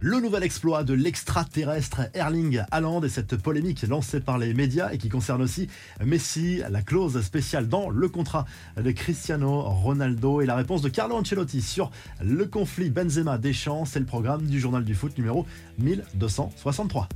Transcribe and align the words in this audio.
Le 0.00 0.20
nouvel 0.20 0.44
exploit 0.44 0.84
de 0.84 0.94
l'extraterrestre 0.94 2.02
Erling 2.14 2.62
Haaland 2.70 3.02
et 3.02 3.08
cette 3.08 3.36
polémique 3.36 3.82
lancée 3.82 4.20
par 4.20 4.38
les 4.38 4.54
médias 4.54 4.92
et 4.92 4.98
qui 4.98 5.08
concerne 5.08 5.42
aussi 5.42 5.66
Messi, 6.04 6.62
la 6.70 6.82
clause 6.82 7.20
spéciale 7.20 7.66
dans 7.66 7.90
le 7.90 8.08
contrat 8.08 8.44
de 8.80 8.92
Cristiano 8.92 9.60
Ronaldo 9.62 10.40
et 10.40 10.46
la 10.46 10.54
réponse 10.54 10.82
de 10.82 10.88
Carlo 10.88 11.16
Ancelotti 11.16 11.60
sur 11.62 11.90
le 12.22 12.46
conflit 12.46 12.90
Benzema-Deschamps, 12.90 13.86
c'est 13.86 13.98
le 13.98 14.06
programme 14.06 14.46
du 14.46 14.60
journal 14.60 14.84
du 14.84 14.94
foot 14.94 15.18
numéro 15.18 15.46
1263. 15.78 17.08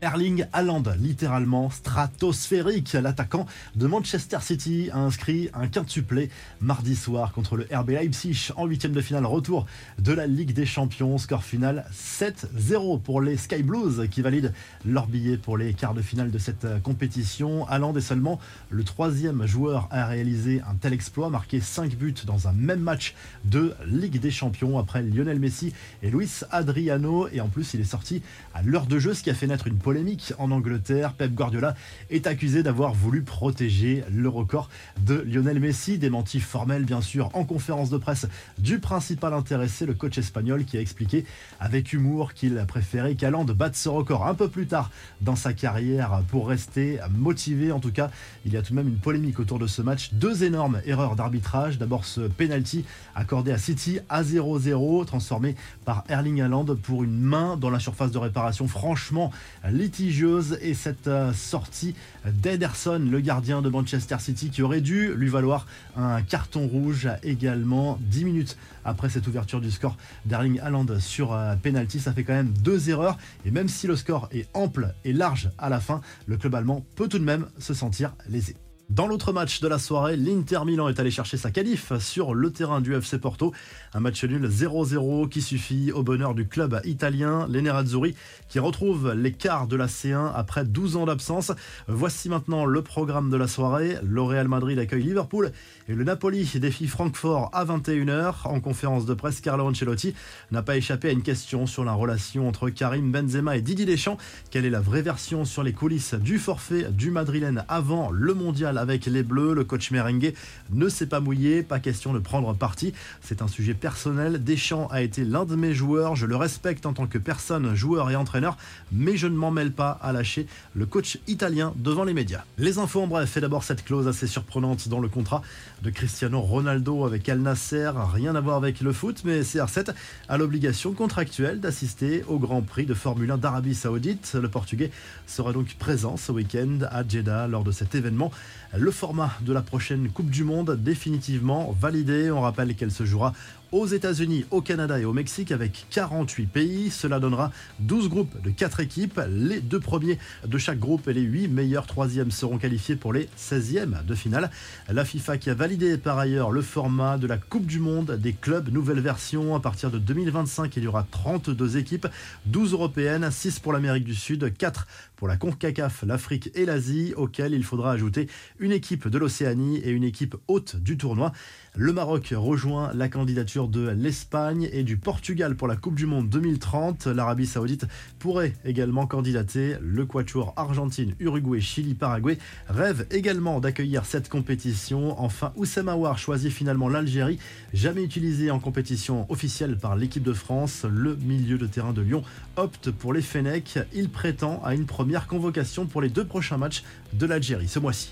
Erling 0.00 0.46
Haaland, 0.52 0.84
littéralement 1.00 1.70
stratosphérique. 1.70 2.92
L'attaquant 2.92 3.46
de 3.74 3.86
Manchester 3.86 4.38
City 4.40 4.90
a 4.92 4.98
inscrit 4.98 5.50
un 5.54 5.66
quintuplé 5.66 6.30
mardi 6.60 6.94
soir 6.94 7.32
contre 7.32 7.56
le 7.56 7.66
RB 7.72 7.90
Leipzig 7.90 8.50
en 8.56 8.66
huitième 8.66 8.92
de 8.92 9.00
finale 9.00 9.26
retour 9.26 9.66
de 9.98 10.12
la 10.12 10.26
Ligue 10.26 10.52
des 10.52 10.66
Champions. 10.66 11.18
Score 11.18 11.42
final 11.42 11.84
7-0 11.92 13.00
pour 13.00 13.20
les 13.20 13.36
Sky 13.36 13.62
Blues 13.62 14.06
qui 14.10 14.22
valident 14.22 14.52
leur 14.84 15.08
billet 15.08 15.36
pour 15.36 15.56
les 15.56 15.74
quarts 15.74 15.94
de 15.94 16.02
finale 16.02 16.30
de 16.30 16.38
cette 16.38 16.66
compétition. 16.82 17.66
Haaland 17.66 17.96
est 17.96 18.00
seulement 18.00 18.38
le 18.70 18.84
troisième 18.84 19.46
joueur 19.46 19.88
à 19.90 20.06
réaliser 20.06 20.62
un 20.68 20.74
tel 20.74 20.92
exploit, 20.92 21.28
marqué 21.28 21.60
5 21.60 21.96
buts 21.96 22.14
dans 22.24 22.46
un 22.46 22.52
même 22.52 22.80
match 22.80 23.14
de 23.44 23.74
Ligue 23.86 24.20
des 24.20 24.30
Champions 24.30 24.78
après 24.78 25.02
Lionel 25.02 25.40
Messi 25.40 25.72
et 26.02 26.10
Luis 26.10 26.42
Adriano. 26.50 27.28
Et 27.32 27.40
en 27.40 27.48
plus, 27.48 27.74
il 27.74 27.80
est 27.80 27.84
sorti 27.84 28.22
à 28.54 28.62
l'heure 28.62 28.86
de 28.86 28.98
jeu, 28.98 29.14
ce 29.14 29.22
qui 29.24 29.30
a 29.30 29.34
fait 29.34 29.46
naître 29.46 29.66
une 29.66 29.78
polémique 29.88 30.34
en 30.36 30.50
Angleterre. 30.50 31.14
Pep 31.14 31.32
Guardiola 31.32 31.74
est 32.10 32.26
accusé 32.26 32.62
d'avoir 32.62 32.92
voulu 32.92 33.22
protéger 33.22 34.04
le 34.12 34.28
record 34.28 34.68
de 35.00 35.14
Lionel 35.26 35.60
Messi. 35.60 35.96
Démenti 35.96 36.40
formel, 36.40 36.84
bien 36.84 37.00
sûr, 37.00 37.30
en 37.32 37.44
conférence 37.44 37.88
de 37.88 37.96
presse 37.96 38.26
du 38.58 38.80
principal 38.80 39.32
intéressé, 39.32 39.86
le 39.86 39.94
coach 39.94 40.18
espagnol, 40.18 40.66
qui 40.66 40.76
a 40.76 40.82
expliqué 40.82 41.24
avec 41.58 41.94
humour 41.94 42.34
qu'il 42.34 42.62
préférait 42.68 43.14
qu'Aland 43.14 43.46
batte 43.46 43.76
ce 43.76 43.88
record 43.88 44.26
un 44.26 44.34
peu 44.34 44.48
plus 44.48 44.66
tard 44.66 44.90
dans 45.22 45.36
sa 45.36 45.54
carrière 45.54 46.20
pour 46.28 46.48
rester 46.48 46.98
motivé. 47.16 47.72
En 47.72 47.80
tout 47.80 47.90
cas, 47.90 48.10
il 48.44 48.52
y 48.52 48.58
a 48.58 48.62
tout 48.62 48.74
de 48.74 48.76
même 48.76 48.88
une 48.88 48.98
polémique 48.98 49.40
autour 49.40 49.58
de 49.58 49.66
ce 49.66 49.80
match. 49.80 50.12
Deux 50.12 50.44
énormes 50.44 50.82
erreurs 50.84 51.16
d'arbitrage. 51.16 51.78
D'abord, 51.78 52.04
ce 52.04 52.20
penalty 52.20 52.84
accordé 53.14 53.52
à 53.52 53.58
City 53.58 54.00
à 54.10 54.22
0-0, 54.22 55.06
transformé 55.06 55.56
par 55.86 56.04
Erling 56.10 56.42
Haaland 56.42 56.66
pour 56.82 57.04
une 57.04 57.18
main 57.18 57.56
dans 57.56 57.70
la 57.70 57.80
surface 57.80 58.10
de 58.10 58.18
réparation. 58.18 58.68
Franchement, 58.68 59.32
litigieuse 59.78 60.58
et 60.60 60.74
cette 60.74 61.06
euh, 61.06 61.32
sortie 61.32 61.94
d'Ederson, 62.26 62.98
le 62.98 63.20
gardien 63.20 63.62
de 63.62 63.68
Manchester 63.68 64.16
City, 64.18 64.50
qui 64.50 64.62
aurait 64.62 64.80
dû 64.80 65.14
lui 65.14 65.28
valoir 65.28 65.66
un 65.96 66.20
carton 66.20 66.66
rouge 66.66 67.08
également 67.22 67.98
10 68.02 68.24
minutes 68.24 68.56
après 68.84 69.08
cette 69.08 69.26
ouverture 69.26 69.60
du 69.60 69.70
score 69.70 69.96
d'Erling 70.26 70.60
Haaland 70.60 70.86
sur 70.98 71.32
euh, 71.32 71.54
penalty. 71.56 72.00
Ça 72.00 72.12
fait 72.12 72.24
quand 72.24 72.34
même 72.34 72.52
deux 72.62 72.90
erreurs 72.90 73.16
et 73.46 73.50
même 73.50 73.68
si 73.68 73.86
le 73.86 73.96
score 73.96 74.28
est 74.32 74.48
ample 74.52 74.94
et 75.04 75.12
large 75.12 75.50
à 75.58 75.68
la 75.68 75.80
fin, 75.80 76.00
le 76.26 76.36
club 76.36 76.54
allemand 76.54 76.84
peut 76.96 77.08
tout 77.08 77.18
de 77.18 77.24
même 77.24 77.46
se 77.58 77.72
sentir 77.72 78.12
lésé. 78.28 78.56
Dans 78.88 79.06
l'autre 79.06 79.34
match 79.34 79.60
de 79.60 79.68
la 79.68 79.78
soirée, 79.78 80.16
l'Inter 80.16 80.60
Milan 80.64 80.88
est 80.88 80.98
allé 80.98 81.10
chercher 81.10 81.36
sa 81.36 81.50
qualif 81.50 81.92
sur 81.98 82.32
le 82.32 82.50
terrain 82.50 82.80
du 82.80 82.94
FC 82.94 83.18
Porto. 83.18 83.52
Un 83.92 84.00
match 84.00 84.24
nul 84.24 84.48
0-0 84.48 85.28
qui 85.28 85.42
suffit 85.42 85.92
au 85.92 86.02
bonheur 86.02 86.34
du 86.34 86.48
club 86.48 86.80
italien, 86.84 87.46
les 87.50 87.60
Nerazzurri, 87.60 88.14
qui 88.48 88.58
retrouve 88.58 89.12
les 89.12 89.32
quarts 89.32 89.66
de 89.66 89.76
la 89.76 89.88
C1 89.88 90.32
après 90.34 90.64
12 90.64 90.96
ans 90.96 91.04
d'absence. 91.04 91.52
Voici 91.86 92.30
maintenant 92.30 92.64
le 92.64 92.80
programme 92.80 93.28
de 93.28 93.36
la 93.36 93.46
soirée. 93.46 93.98
Le 94.02 94.22
Real 94.22 94.48
Madrid 94.48 94.78
accueille 94.78 95.02
Liverpool 95.02 95.52
et 95.86 95.94
le 95.94 96.02
Napoli 96.02 96.50
défie 96.54 96.86
Francfort 96.86 97.50
à 97.52 97.66
21h. 97.66 98.46
En 98.48 98.60
conférence 98.60 99.04
de 99.04 99.12
presse, 99.12 99.42
Carlo 99.42 99.66
Ancelotti 99.66 100.14
n'a 100.50 100.62
pas 100.62 100.78
échappé 100.78 101.08
à 101.08 101.12
une 101.12 101.22
question 101.22 101.66
sur 101.66 101.84
la 101.84 101.92
relation 101.92 102.48
entre 102.48 102.70
Karim 102.70 103.12
Benzema 103.12 103.58
et 103.58 103.60
Didier 103.60 103.84
Deschamps. 103.84 104.16
Quelle 104.50 104.64
est 104.64 104.70
la 104.70 104.80
vraie 104.80 105.02
version 105.02 105.44
sur 105.44 105.62
les 105.62 105.74
coulisses 105.74 106.14
du 106.14 106.38
forfait 106.38 106.84
du 106.90 107.10
Madrilène 107.10 107.66
avant 107.68 108.10
le 108.10 108.32
mondial 108.32 108.77
avec 108.78 109.06
les 109.06 109.22
Bleus. 109.22 109.54
Le 109.54 109.64
coach 109.64 109.90
merengue 109.90 110.34
ne 110.70 110.88
s'est 110.88 111.06
pas 111.06 111.20
mouillé, 111.20 111.62
pas 111.62 111.80
question 111.80 112.12
de 112.12 112.18
prendre 112.18 112.54
parti. 112.54 112.92
C'est 113.20 113.42
un 113.42 113.48
sujet 113.48 113.74
personnel. 113.74 114.42
Deschamps 114.42 114.88
a 114.90 115.02
été 115.02 115.24
l'un 115.24 115.44
de 115.44 115.56
mes 115.56 115.74
joueurs. 115.74 116.16
Je 116.16 116.26
le 116.26 116.36
respecte 116.36 116.86
en 116.86 116.92
tant 116.92 117.06
que 117.06 117.18
personne, 117.18 117.74
joueur 117.74 118.10
et 118.10 118.16
entraîneur, 118.16 118.56
mais 118.92 119.16
je 119.16 119.26
ne 119.26 119.36
m'en 119.36 119.50
mêle 119.50 119.72
pas 119.72 119.98
à 120.02 120.12
lâcher 120.12 120.46
le 120.74 120.86
coach 120.86 121.18
italien 121.26 121.72
devant 121.76 122.04
les 122.04 122.14
médias. 122.14 122.44
Les 122.56 122.78
infos 122.78 123.02
en 123.02 123.06
bref, 123.06 123.36
et 123.36 123.40
d'abord 123.40 123.64
cette 123.64 123.84
clause 123.84 124.08
assez 124.08 124.26
surprenante 124.26 124.88
dans 124.88 125.00
le 125.00 125.08
contrat 125.08 125.42
de 125.82 125.90
Cristiano 125.90 126.40
Ronaldo 126.40 127.04
avec 127.04 127.28
Al 127.28 127.40
Nasser. 127.40 127.90
Rien 128.12 128.34
à 128.34 128.40
voir 128.40 128.56
avec 128.56 128.80
le 128.80 128.92
foot, 128.92 129.22
mais 129.24 129.42
CR7 129.42 129.92
a 130.28 130.38
l'obligation 130.38 130.92
contractuelle 130.92 131.60
d'assister 131.60 132.24
au 132.28 132.38
Grand 132.38 132.62
Prix 132.62 132.86
de 132.86 132.94
Formule 132.94 133.30
1 133.30 133.38
d'Arabie 133.38 133.74
Saoudite. 133.74 134.36
Le 134.40 134.48
Portugais 134.48 134.90
sera 135.26 135.52
donc 135.52 135.74
présent 135.78 136.16
ce 136.16 136.32
week-end 136.32 136.80
à 136.90 137.06
Jeddah 137.06 137.46
lors 137.48 137.64
de 137.64 137.72
cet 137.72 137.94
événement. 137.94 138.30
Le 138.76 138.90
format 138.90 139.32
de 139.40 139.54
la 139.54 139.62
prochaine 139.62 140.10
Coupe 140.10 140.28
du 140.28 140.44
Monde 140.44 140.76
définitivement 140.78 141.74
validé. 141.80 142.30
On 142.30 142.42
rappelle 142.42 142.74
qu'elle 142.74 142.90
se 142.90 143.06
jouera 143.06 143.32
aux 143.72 143.86
États-Unis, 143.86 144.44
au 144.50 144.60
Canada 144.60 144.98
et 144.98 145.04
au 145.06 145.12
Mexique 145.12 145.52
avec 145.52 145.86
48 145.90 146.46
pays. 146.46 146.90
Cela 146.90 147.18
donnera 147.18 147.50
12 147.80 148.08
groupes 148.10 148.42
de 148.42 148.50
4 148.50 148.80
équipes. 148.80 149.20
Les 149.30 149.60
deux 149.60 149.80
premiers 149.80 150.18
de 150.46 150.58
chaque 150.58 150.78
groupe 150.78 151.08
et 151.08 151.14
les 151.14 151.22
8 151.22 151.48
meilleurs 151.48 151.86
troisièmes 151.86 152.30
seront 152.30 152.58
qualifiés 152.58 152.96
pour 152.96 153.14
les 153.14 153.28
16e 153.38 154.04
de 154.04 154.14
finale. 154.14 154.50
La 154.88 155.04
FIFA 155.04 155.38
qui 155.38 155.48
a 155.48 155.54
validé 155.54 155.96
par 155.96 156.18
ailleurs 156.18 156.50
le 156.50 156.60
format 156.62 157.16
de 157.16 157.26
la 157.26 157.38
Coupe 157.38 157.66
du 157.66 157.78
Monde 157.78 158.18
des 158.20 158.34
clubs, 158.34 158.70
nouvelle 158.70 159.00
version. 159.00 159.54
À 159.54 159.60
partir 159.60 159.90
de 159.90 159.98
2025, 159.98 160.76
il 160.76 160.84
y 160.84 160.86
aura 160.86 161.06
32 161.10 161.78
équipes, 161.78 162.06
12 162.46 162.74
européennes, 162.74 163.30
6 163.30 163.60
pour 163.60 163.72
l'Amérique 163.72 164.04
du 164.04 164.14
Sud, 164.14 164.54
4 164.56 164.86
pour 165.18 165.26
la 165.26 165.36
CONCACAF, 165.36 166.04
l'Afrique 166.06 166.50
et 166.54 166.64
l'Asie, 166.64 167.12
auquel 167.16 167.52
il 167.52 167.64
faudra 167.64 167.90
ajouter 167.90 168.28
une 168.60 168.70
équipe 168.70 169.08
de 169.08 169.18
l'Océanie 169.18 169.78
et 169.78 169.90
une 169.90 170.04
équipe 170.04 170.36
haute 170.46 170.76
du 170.76 170.96
tournoi. 170.96 171.32
Le 171.74 171.92
Maroc 171.92 172.32
rejoint 172.36 172.92
la 172.94 173.08
candidature 173.08 173.68
de 173.68 173.88
l'Espagne 173.88 174.68
et 174.72 174.84
du 174.84 174.96
Portugal 174.96 175.56
pour 175.56 175.66
la 175.66 175.74
Coupe 175.74 175.96
du 175.96 176.06
Monde 176.06 176.28
2030. 176.28 177.08
L'Arabie 177.08 177.46
Saoudite 177.46 177.86
pourrait 178.20 178.54
également 178.64 179.08
candidater. 179.08 179.76
Le 179.80 180.06
Quatuor 180.06 180.54
Argentine, 180.56 181.14
Uruguay, 181.18 181.60
Chili, 181.60 181.94
Paraguay 181.94 182.38
rêve 182.68 183.06
également 183.10 183.58
d'accueillir 183.58 184.04
cette 184.04 184.28
compétition. 184.28 185.20
Enfin, 185.20 185.52
Oussama 185.56 185.96
War 185.96 186.16
choisit 186.16 186.52
finalement 186.52 186.88
l'Algérie, 186.88 187.40
jamais 187.72 188.04
utilisé 188.04 188.52
en 188.52 188.60
compétition 188.60 189.26
officielle 189.30 189.78
par 189.78 189.96
l'équipe 189.96 190.22
de 190.22 190.32
France. 190.32 190.84
Le 190.88 191.16
milieu 191.16 191.58
de 191.58 191.66
terrain 191.66 191.92
de 191.92 192.02
Lyon 192.02 192.22
opte 192.56 192.92
pour 192.92 193.12
les 193.12 193.22
Fennecs. 193.22 193.80
Il 193.92 194.10
prétend 194.10 194.60
à 194.64 194.74
une 194.74 194.86
première 194.86 195.07
première 195.08 195.26
convocation 195.26 195.86
pour 195.86 196.02
les 196.02 196.10
deux 196.10 196.26
prochains 196.26 196.58
matchs 196.58 196.84
de 197.14 197.24
l'Algérie 197.24 197.66
ce 197.66 197.78
mois-ci. 197.78 198.10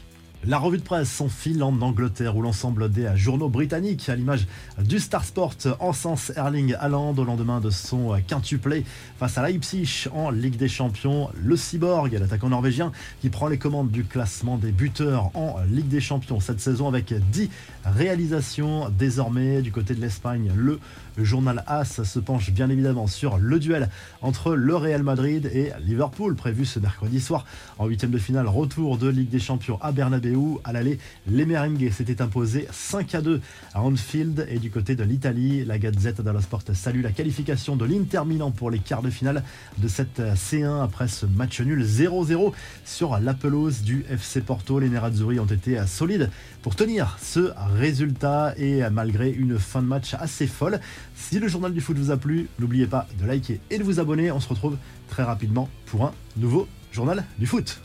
La 0.48 0.58
revue 0.58 0.78
de 0.78 0.82
presse 0.84 1.10
s'enfile 1.10 1.60
en 1.64 1.80
Angleterre 1.80 2.36
où 2.36 2.42
l'ensemble 2.42 2.88
des 2.88 3.10
journaux 3.16 3.48
britanniques, 3.48 4.08
à 4.08 4.14
l'image 4.14 4.46
du 4.78 5.00
Star 5.00 5.24
Sport, 5.24 5.54
sens 5.92 6.30
Erling 6.36 6.76
Haaland 6.78 7.14
au 7.14 7.24
lendemain 7.24 7.60
de 7.60 7.70
son 7.70 8.16
quintuplé 8.28 8.84
face 9.18 9.38
à 9.38 9.42
Leipzig 9.42 10.06
en 10.14 10.30
Ligue 10.30 10.54
des 10.54 10.68
Champions. 10.68 11.30
Le 11.34 11.56
Cyborg, 11.56 12.12
l'attaquant 12.12 12.48
norvégien, 12.48 12.92
qui 13.20 13.28
prend 13.28 13.48
les 13.48 13.58
commandes 13.58 13.90
du 13.90 14.04
classement 14.04 14.56
des 14.56 14.70
buteurs 14.70 15.32
en 15.34 15.56
Ligue 15.68 15.88
des 15.88 16.00
Champions 16.00 16.38
cette 16.38 16.60
saison 16.60 16.86
avec 16.86 17.12
10 17.12 17.50
réalisations 17.84 18.88
désormais 18.88 19.62
du 19.62 19.72
côté 19.72 19.94
de 19.96 20.00
l'Espagne. 20.00 20.52
Le 20.54 20.78
journal 21.18 21.64
AS 21.66 22.04
se 22.04 22.18
penche 22.20 22.52
bien 22.52 22.70
évidemment 22.70 23.08
sur 23.08 23.38
le 23.38 23.58
duel 23.58 23.88
entre 24.22 24.54
le 24.54 24.76
Real 24.76 25.02
Madrid 25.02 25.50
et 25.52 25.72
Liverpool 25.80 26.36
prévu 26.36 26.66
ce 26.66 26.78
mercredi 26.78 27.20
soir 27.20 27.44
en 27.78 27.86
huitième 27.86 28.12
de 28.12 28.18
finale. 28.18 28.46
Retour 28.46 28.96
de 28.96 29.08
Ligue 29.08 29.30
des 29.30 29.40
Champions 29.40 29.80
à 29.82 29.90
Bernabeu. 29.90 30.35
À 30.64 30.72
l'aller, 30.72 30.98
les 31.26 31.46
Merengues 31.46 31.90
s'étaient 31.90 32.20
imposés 32.20 32.68
5 32.70 33.14
à 33.14 33.22
2 33.22 33.40
à 33.72 33.80
Anfield. 33.80 34.46
Et 34.50 34.58
du 34.58 34.70
côté 34.70 34.94
de 34.94 35.02
l'Italie, 35.02 35.64
la 35.64 35.78
Gazette 35.78 36.20
dello 36.20 36.40
Sport 36.40 36.62
salue 36.74 37.02
la 37.02 37.10
qualification 37.10 37.74
de 37.74 37.86
l'Inter 37.86 38.22
Milan 38.26 38.50
pour 38.50 38.70
les 38.70 38.78
quarts 38.78 39.02
de 39.02 39.08
finale 39.08 39.42
de 39.78 39.88
cette 39.88 40.20
C1 40.20 40.82
après 40.82 41.08
ce 41.08 41.24
match 41.24 41.60
nul 41.60 41.82
0-0 41.82 42.52
sur 42.84 43.18
la 43.18 43.34
du 43.82 44.04
FC 44.10 44.40
Porto. 44.42 44.78
Les 44.78 44.90
Nerazzurri 44.90 45.40
ont 45.40 45.46
été 45.46 45.78
solides 45.86 46.30
pour 46.62 46.76
tenir 46.76 47.16
ce 47.22 47.52
résultat 47.78 48.54
et 48.58 48.82
malgré 48.90 49.30
une 49.30 49.58
fin 49.58 49.80
de 49.80 49.86
match 49.86 50.14
assez 50.14 50.46
folle. 50.46 50.80
Si 51.14 51.38
le 51.38 51.48
journal 51.48 51.72
du 51.72 51.80
foot 51.80 51.96
vous 51.96 52.10
a 52.10 52.16
plu, 52.16 52.48
n'oubliez 52.58 52.86
pas 52.86 53.06
de 53.18 53.26
liker 53.26 53.60
et 53.70 53.78
de 53.78 53.84
vous 53.84 54.00
abonner. 54.00 54.30
On 54.32 54.40
se 54.40 54.48
retrouve 54.48 54.76
très 55.08 55.22
rapidement 55.22 55.68
pour 55.86 56.04
un 56.04 56.12
nouveau 56.36 56.66
journal 56.92 57.24
du 57.38 57.46
foot. 57.46 57.80